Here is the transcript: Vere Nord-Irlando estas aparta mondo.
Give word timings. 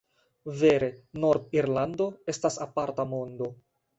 Vere 0.61 0.87
Nord-Irlando 1.25 2.09
estas 2.35 2.59
aparta 2.67 3.09
mondo. 3.15 3.53